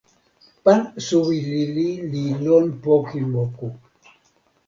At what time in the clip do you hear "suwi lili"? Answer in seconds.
1.05-1.89